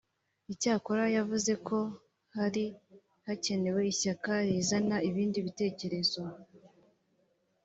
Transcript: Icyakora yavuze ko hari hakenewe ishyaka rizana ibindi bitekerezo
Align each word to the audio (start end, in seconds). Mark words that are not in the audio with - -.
Icyakora 0.53 1.03
yavuze 1.17 1.51
ko 1.67 1.77
hari 2.37 2.63
hakenewe 3.25 3.81
ishyaka 3.93 4.31
rizana 4.47 4.97
ibindi 5.09 5.37
bitekerezo 5.45 6.21